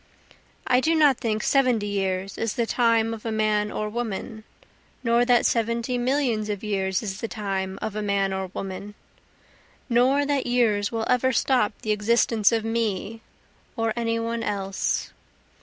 I 0.65 0.79
do 0.79 0.95
not 0.95 1.19
think 1.19 1.43
seventy 1.43 1.85
years 1.85 2.35
is 2.35 2.55
the 2.55 2.65
time 2.65 3.13
of 3.13 3.23
a 3.23 3.31
man 3.31 3.71
or 3.71 3.87
woman, 3.87 4.43
Nor 5.03 5.25
that 5.25 5.45
seventy 5.45 5.95
millions 5.95 6.49
of 6.49 6.63
years 6.63 7.03
is 7.03 7.19
the 7.21 7.27
time 7.27 7.77
of 7.83 7.95
a 7.95 8.01
man 8.01 8.33
or 8.33 8.47
woman, 8.47 8.95
Nor 9.89 10.25
that 10.25 10.47
years 10.47 10.91
will 10.91 11.05
ever 11.07 11.31
stop 11.31 11.73
the 11.83 11.91
existence 11.91 12.51
of 12.51 12.65
me, 12.65 13.21
or 13.77 13.93
any 13.95 14.17
one 14.17 14.41
else. 14.41 15.11